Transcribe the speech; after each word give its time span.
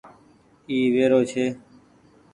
اي 0.69 0.77
ويرو 0.93 1.21
ڇي۔ 1.31 1.45